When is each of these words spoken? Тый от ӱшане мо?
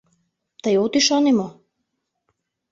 Тый 0.61 0.75
от 0.83 0.93
ӱшане 0.99 1.31
мо? 1.37 1.47